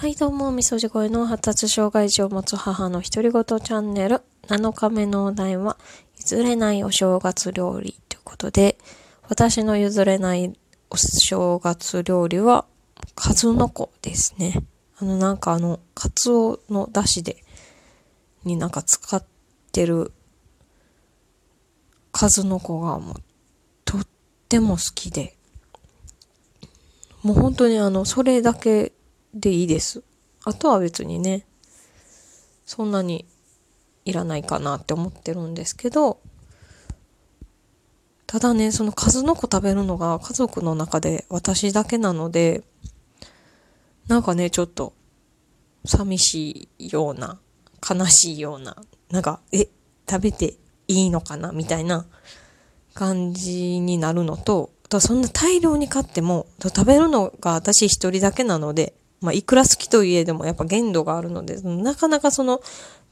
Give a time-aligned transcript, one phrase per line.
[0.00, 4.22] はい、どうも、みそじ声の発達障害児を持つ母の独り言チャンネル。
[4.46, 5.76] 7日目のお題は、
[6.16, 8.78] 譲れないお正月料理ということで、
[9.28, 10.58] 私の譲れない
[10.88, 12.64] お正月料理は、
[13.14, 14.62] 数の子ですね。
[14.96, 17.44] あの、なんかあの、カツオの出汁で、
[18.44, 19.22] になんか使っ
[19.70, 20.12] てる
[22.10, 23.14] 数の子がもう、
[23.84, 24.06] とっ
[24.48, 25.36] ても好きで、
[27.22, 28.94] もう本当にあの、それだけ
[29.34, 30.02] でいいです。
[30.44, 31.46] あとは別にね、
[32.64, 33.26] そんなに
[34.04, 36.20] いらないかなって思ってるんですけど、
[38.26, 42.62] ただね、その数の子食べるのが家族の中で私だけなので、
[44.06, 44.92] なんかね、ちょっと
[45.84, 47.40] 寂しいような、
[47.88, 48.76] 悲しいような、
[49.10, 49.68] なんか、え、
[50.08, 50.54] 食べて
[50.88, 52.06] いいのかなみたいな
[52.94, 62.62] 感じになるのと、そんな大量に買っても、食べるのが私一人だけなので、まあ、いくら好きといえどもやっぱ限度があるので、なかなかその、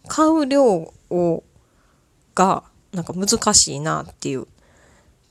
[0.06, 0.64] 買う量
[1.10, 1.44] を、
[2.34, 4.46] が、なんか難しいなっていう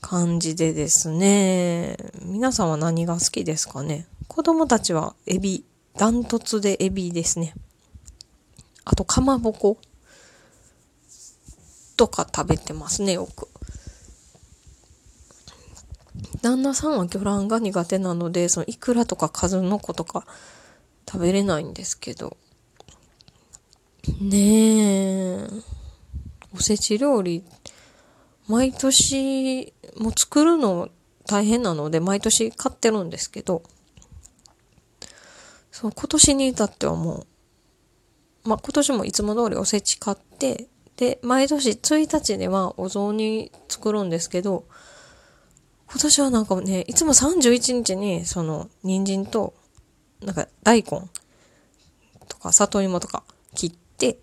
[0.00, 1.96] 感じでですね。
[2.22, 4.06] 皆さんは何が好きですかね？
[4.28, 5.64] 子供たちはエビ、
[5.96, 7.54] ダントツでエビですね。
[8.84, 9.78] あと、かまぼこ
[11.96, 13.48] とか食べてますね、よく。
[16.42, 20.24] 旦那さんは魚卵が苦手なので、そのイクラとか数の子とか
[21.10, 22.36] 食べれないんですけど。
[24.20, 25.48] ねえ。
[26.54, 27.44] おせち料理、
[28.46, 30.88] 毎年、もう作るの
[31.26, 33.62] 大変なので、毎年買ってるんですけど、
[35.70, 37.26] そう、今年に至ってはも
[38.44, 44.64] う、まあ、今年もいつも通りおせち買って、で、毎年1日ではお雑煮作るんですけど、
[45.90, 49.54] 今年はなんかね、いつも31日に、その、人参と、
[50.22, 51.02] なんか、大根
[52.28, 53.22] とか、里芋とか
[53.54, 54.14] 切って、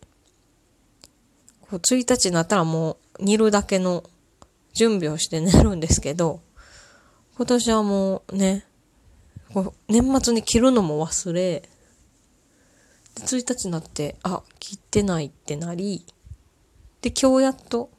[1.62, 4.04] こう、1日になったらもう、煮るだけの
[4.73, 6.42] 準備をして寝るんですけど、
[7.38, 8.66] 今年はもうね、
[9.54, 11.70] こう年末に切るのも忘れ、
[13.16, 16.05] で1日になって、あ、切ってないってなり、
[17.02, 17.89] で、今日やっと、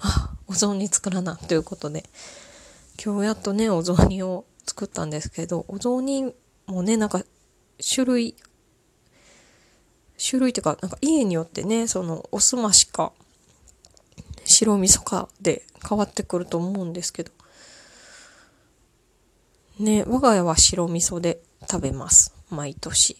[0.00, 2.04] あ、お雑煮作らな、ということで、
[3.02, 6.32] 今日やっとね、お雑煮を作ったんですけど、お雑煮
[6.66, 7.24] もね、なんか、
[7.82, 8.36] 種類、
[10.18, 13.12] 種類っていうか、なんか家によってね、その、おすましか、
[14.44, 17.32] 白味噌かで変わってくると思うんですけど、
[19.78, 22.34] ね、我が家は白味噌で食べます。
[22.50, 23.16] 毎年。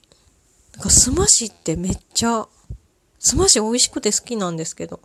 [0.73, 2.47] なんかすましってめっちゃ、
[3.19, 5.01] すまし美味しくて好きなんですけど、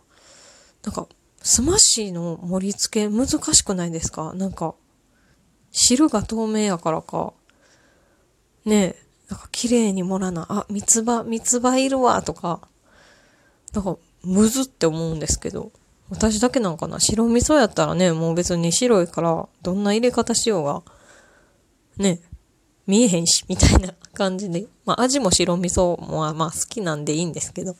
[0.84, 1.06] なんか
[1.42, 4.34] スマッシーの盛り付け難しくないですか？
[4.34, 4.74] なんか、
[5.70, 7.34] 汁が透明やからか、
[8.64, 12.60] ねえ、なんか綺麗に盛らな、あ、三つ葉、三つ葉いるわ、とか、
[13.72, 15.72] なんか、むずって思うんですけど、
[16.08, 20.82] 私だけなんかな白味噌やったらね、もう別に白いから、どんな入れ方しようが、
[21.96, 22.20] ね、
[22.86, 24.66] 見えへんし、みたいな 感じで。
[24.84, 27.76] まあ味も白味噌もまあ好きなんでいいんですけど、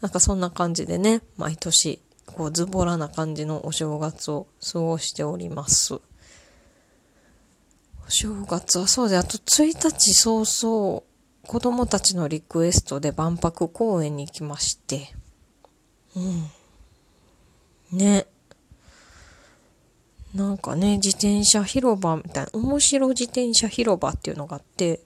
[0.00, 6.00] なんかそんな感じでね、毎年こうズボラな感じのお正月を過ごしております。
[8.06, 11.02] お正月はそうで、あと1日早々、
[11.46, 15.14] 子供たちのリクエストで万博公園に行きまして、
[16.16, 17.98] うん。
[17.98, 18.26] ね。
[20.34, 25.00] なんかね、自転車広場みたいな、面白自転車広場っていうのがあって、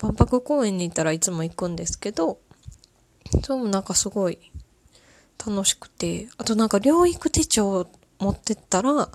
[0.00, 2.38] 万博公園に行ったらいつも行くんですけど、
[3.42, 4.38] それもなんかすごい
[5.38, 7.86] 楽しくて、あとなんか療育手帳
[8.18, 9.08] 持ってったら、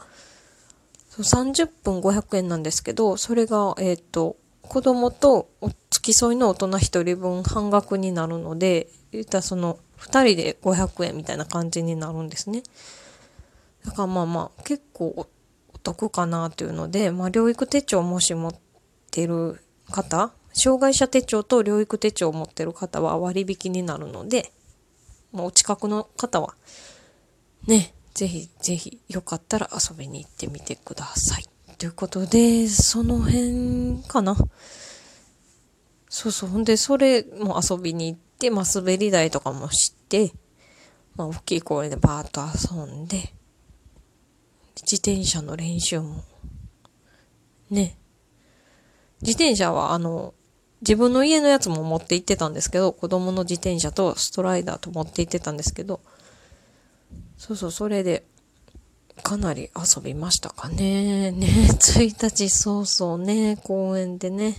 [1.23, 5.49] 30分500円なんですけど、それが、えっ、ー、と、子供と
[5.89, 12.63] 付き添いの大人1人分半額になるので、言ったらその2人で500円みたいな感じになるんですね。
[13.85, 18.55] だからまあまあ結構お得かなっていうので、まあ療育手帳もし持っ
[19.09, 19.59] てる
[19.89, 24.51] 方、障害者手帳と療育手帳を持ってる方は割引になるので、
[25.31, 26.53] もうお近くの方は、
[27.67, 31.45] ね、ぜひぜひよかったら遊びに行ってみてください。
[31.77, 34.35] ということで、その辺かな。
[36.09, 36.49] そうそう。
[36.49, 40.33] ほんで、それも遊びに行って、まあ、滑り台とかもして、
[41.15, 42.41] まあ、大きい公園でバーッと
[42.75, 43.33] 遊んで、
[44.81, 46.25] 自転車の練習も、
[47.69, 47.97] ね。
[49.21, 50.33] 自転車は、あの、
[50.81, 56.01] 自分の家のやつも持って行ってたんですけど、子供の自転車とストライダーと持って行ってたんですけど、
[57.39, 58.25] そうそう、それで、
[59.23, 61.31] かなり遊びましたかね。
[61.31, 64.55] ね、1日早々ね、公園でね。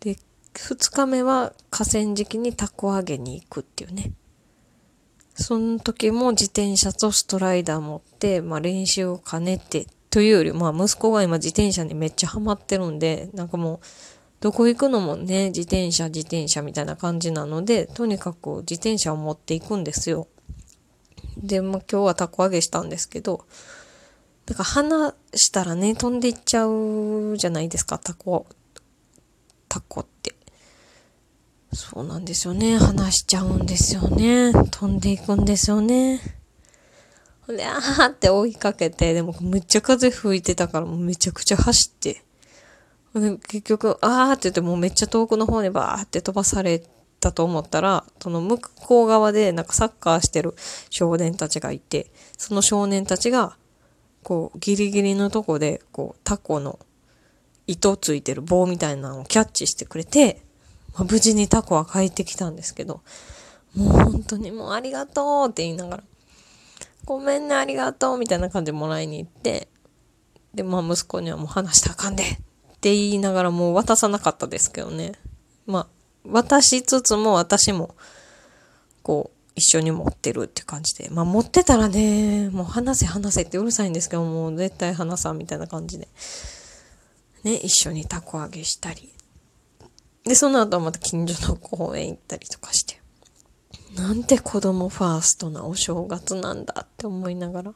[0.00, 0.16] で、
[0.54, 4.12] 2日目は河川敷にタコ揚げに行くっていうね。
[5.34, 13.80] その時も自転車とストライダー持って、まあ練習を兼ねて、というより、まあ息子が今自転車にめっちゃハマってるんで、なんかもう、
[14.40, 20.26] どこ行くのもね、自転車、自転車みたいな感じなので、とにかく自転車を持っていくんですよ。
[21.36, 23.44] で、まあ今日はタコ揚げしたんですけど、
[24.46, 28.46] だから離したらね、飛んでいっちゃうじゃないですか、タコ。
[29.68, 30.34] タコって。
[31.72, 32.78] そうなんですよね。
[32.78, 34.52] 離しちゃうんですよね。
[34.70, 36.20] 飛んでいくんですよね。
[37.46, 42.22] ほんで、あーって追いかけて、でもめっちゃ風吹いてたからもうめちゃくちゃ走って。
[43.14, 46.82] 結局、あーって言ってもうめっちゃ遠くの方にバーって飛ばされ
[47.20, 50.54] たと思ったら、その向こう側でなんかサッカーしてる
[50.90, 53.56] 少年たちがいて、その少年たちが、
[54.22, 56.78] こう、ギリギリのとこで、こう、タコの
[57.66, 60.42] 糸ついてる棒みたいなのをキャッチしてくれて、
[60.94, 63.02] まあ、無事にタコは帰ってきたんですけど、
[63.76, 66.04] もう本当にもうありがとうって言いながら、
[67.04, 69.68] ごめんね、ありがとうみたいな感じでもらいに行って、
[70.54, 72.26] で、まあ息子にはもう話したらあかんでっ
[72.80, 75.12] て言いながらもう渡さなかったですけどね。
[75.66, 75.86] まあ、
[76.30, 77.94] 渡しつつも私も、
[79.02, 81.08] こう、一緒に持ってるって感じで。
[81.10, 86.08] まあ持ってたらね、もう話せ話せってうるさいんですけど、もう絶対話さんみたいな感じで。
[87.42, 89.12] ね、一緒にたこ揚げしたり。
[90.24, 93.00] で、その後はまた近所の公園行ったりとかして。
[93.94, 97.74] なんて子供ファーストなお正月なんだって思いながら、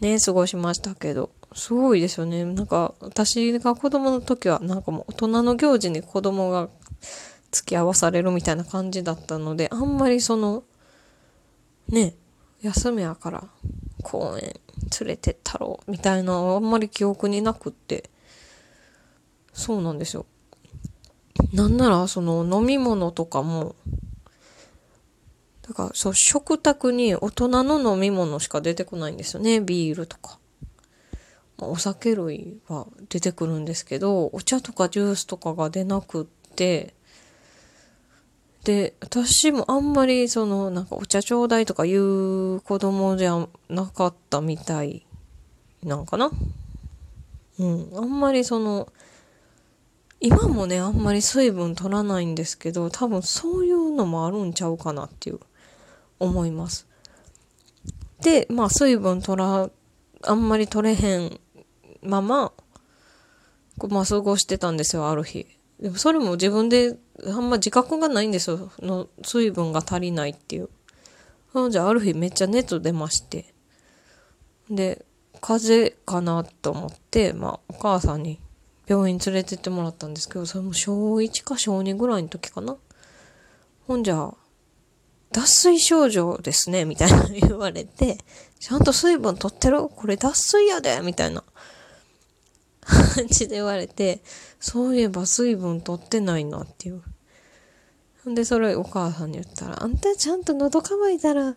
[0.00, 2.44] ね、過ごしましたけど、すごいですよね。
[2.44, 6.68] なんか、私が子供の時は、なんかもう大人の行事に子供が
[7.50, 10.64] 付き合わされるみたいな感じだったので、あんまりその、
[11.88, 12.14] ね、
[12.62, 13.44] 休みやから
[14.02, 14.60] 公園
[15.00, 18.10] 連れてったろうみたいなあんまり記憶になくって、
[19.52, 20.26] そうなんですよ。
[21.52, 23.74] なんなら、その飲み物とかも、
[25.66, 29.60] だから、そう、食卓に大人の飲み物しか出てこないんですよね。
[29.60, 30.38] ビールとか。
[31.58, 36.94] お酒類は出てくるんですけど、お茶とかジュースとかが出なくって、
[38.64, 45.06] で、私もあんまりその、なんかお茶ちょうだいとか言う子供じゃなかったみたい
[45.82, 46.30] なんかな。
[47.58, 47.90] うん。
[47.94, 48.88] あんまりその、
[50.20, 55.40] 今もね、あんまり水分取らないんですけど、多分そういうのもあるんちゃうかなっていう、
[56.18, 56.86] 思います。
[58.20, 59.70] で、まあ水分取ら、
[60.22, 61.40] あんまり取れへん
[62.06, 62.52] まま、
[63.78, 65.46] こうまあ過ごしてたんですよ、ある日。
[65.80, 68.70] でもそれも自分であんま自覚がないんですよ。
[68.80, 70.68] の水分が足りないっていう。
[71.70, 73.52] じゃあある日めっちゃ熱出まして。
[74.70, 75.04] で、
[75.40, 78.40] 風邪かなと思って、まあお母さんに
[78.86, 82.76] 病院連れてってもらったんですけど、それも小1か小2ぐらいの時かな。
[83.86, 84.32] ほんじゃ、
[85.32, 88.18] 脱水症状ですね、みたいな 言われて、
[88.58, 89.88] ちゃんと水分取ってる？
[89.88, 91.42] これ脱水やでみたいな
[92.86, 94.22] 感じで言われて、
[94.60, 97.02] そういえば水分取ってないなっていう。
[98.24, 101.56] ほんで、それお母さんに言ったら、あんたちゃんと喉乾いたら、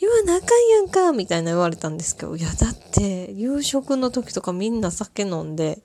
[0.00, 5.82] 言わなあかんやんかみたいな言われたんですけど、いや、だって、夕食の時とかみんな酒飲んで、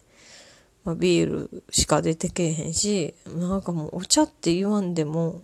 [0.83, 5.41] まあ、ビールしか出てけえへんし、なんかもうお茶って言わんでも、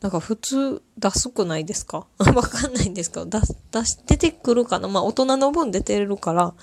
[0.00, 2.06] なんか普通出すくないですか？
[2.18, 3.40] わかんないんですけど、出、
[3.72, 4.86] 出し、出てくるかな？
[4.88, 6.54] まあ大人の分出てるから、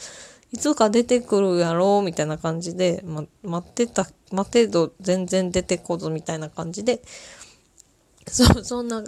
[0.55, 7.01] いつか出てくるやろうみたいな感じで、ま、待ってた、待てど全然出てこずみたいな感じで、
[8.25, 9.03] そ、そんな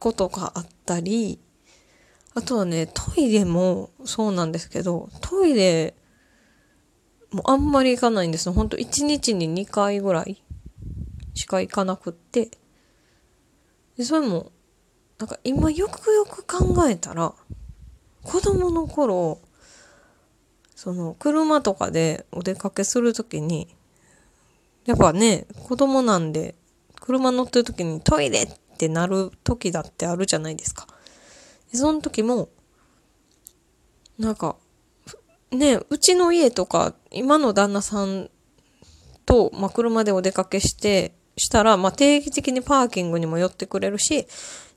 [0.00, 1.38] ことがあったり、
[2.34, 5.94] あとはね、トイレもそうなんですけど、トイレ
[7.30, 8.52] もあんまり行かないんですよ。
[8.52, 10.42] ほんと1日に2回ぐらい
[11.34, 12.50] しか行かなくって。
[13.96, 14.50] で、それも、
[15.20, 17.32] なんか今よくよく考えたら、
[18.24, 19.38] 子供の頃、
[20.82, 23.68] その車とかでお出かけするときに、
[24.86, 26.54] やっぱね、子供なんで、
[26.98, 30.86] 車乗ってる時にトイレってなる時だってあるじゃないですか。
[31.70, 32.48] でその時も、
[34.18, 34.56] なんか、
[35.50, 38.30] ね、うちの家とか、今の旦那さん
[39.26, 44.26] と、まあ、車でお出かけして、したら、まあ、定期的にパーキングにも寄ってくれるし、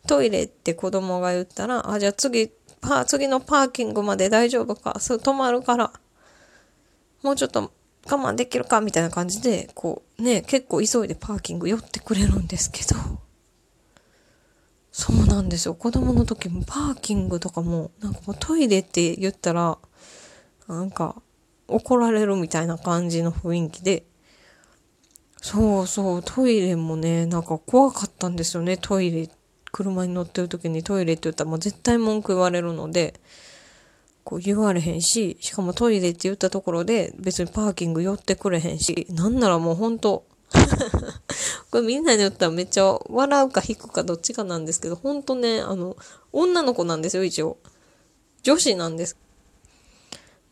[0.05, 2.51] トイレって子供が言ったら、あ、じゃあ次、
[2.83, 5.93] パ次のパーキングまで大丈夫か、すぐ止まるから、
[7.21, 7.71] もうちょっと
[8.05, 12.95] 我慢できるか、みたいな感じで、こう、ね、結構急いでパーキング寄ってくれるんですけど、
[14.91, 15.73] そうなんですよ。
[15.73, 19.77] 子供の時もパーキングとかも、なんかもうトイレって言ったら、
[20.67, 21.15] なんか
[21.67, 24.03] 怒られるみたいな感じの雰囲気で、
[25.41, 29.42] そうそう、トイレもね、なんか怖かったんですよね、トイレって。
[29.74, 33.20] 車に乗ってる時にトイレって言ったらもう絶対文句言われるので、
[34.24, 40.25] こう言われへんし、しかもトイレって言ったところで別にパーキング寄ってくれへんし、なんならもうほんと、
[41.72, 45.98] これみんなに言ったらめっちゃ笑うか引くかどっちかなんですけど、ほんとね、あの、
[46.32, 47.58] 女の子なんですよ、一応。
[48.44, 49.18] 女子なんです。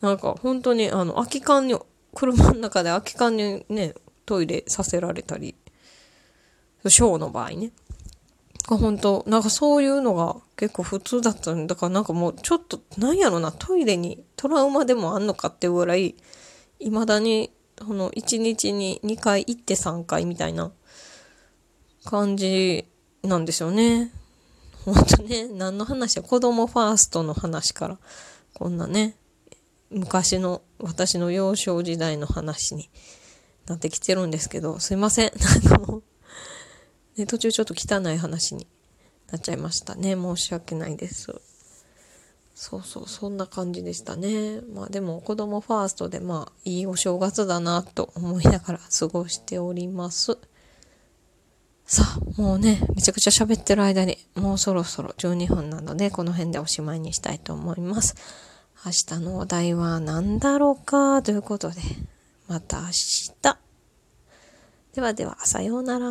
[0.00, 1.78] なんか本当にあの空き缶に、
[2.12, 3.94] 車の中で空き缶にね、
[4.26, 5.54] トイレさせられたり、
[6.88, 7.70] ショーの場合ね。
[8.68, 16.14] が本当なんかそういうのが結構普通だったんだからなんかもうちょっとなんやろなトイレにトラウマでもあんのかっていうぐらい
[16.78, 20.72] 未だにこの1日に2回行って3回みたいな
[22.04, 22.86] 感じ
[23.22, 24.12] なんですよね。
[24.84, 27.98] ほんとね、何の話や子供ファーストの話から
[28.54, 29.16] こんなね、
[29.90, 32.90] 昔の私の幼少時代の話に
[33.66, 35.32] なってきてるんですけど、すいません。
[35.38, 36.02] なんかもう、
[37.16, 38.66] ね、途中ちょっと汚い話に
[39.30, 40.14] なっちゃいましたね。
[40.14, 41.40] 申し訳ないです。
[42.54, 44.60] そうそう、そんな感じでしたね。
[44.74, 50.38] まあでも子供ファーストでまあいいお正月だなと思いながら過ごしております。
[51.84, 58.14] さあ、もうね、めちゃくちゃ喋ってる間にもうそろそろ12分なのでこの辺でおしまいにしたいと思います。
[58.84, 61.22] 明日のお題は何だろうか？
[61.22, 61.80] ということで、
[62.48, 63.32] また明日。
[64.94, 66.06] ではでは、さようなら。